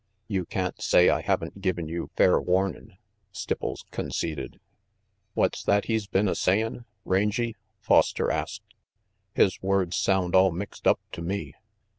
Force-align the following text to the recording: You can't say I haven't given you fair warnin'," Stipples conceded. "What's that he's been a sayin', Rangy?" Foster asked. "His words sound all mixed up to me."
You 0.27 0.45
can't 0.47 0.81
say 0.81 1.09
I 1.09 1.21
haven't 1.21 1.61
given 1.61 1.87
you 1.87 2.09
fair 2.17 2.41
warnin'," 2.41 2.97
Stipples 3.31 3.85
conceded. 3.91 4.59
"What's 5.35 5.61
that 5.61 5.85
he's 5.85 6.07
been 6.07 6.27
a 6.27 6.33
sayin', 6.33 6.85
Rangy?" 7.05 7.55
Foster 7.81 8.31
asked. 8.31 8.73
"His 9.35 9.61
words 9.61 9.95
sound 9.95 10.33
all 10.33 10.49
mixed 10.49 10.87
up 10.87 10.99
to 11.11 11.21
me." 11.21 11.53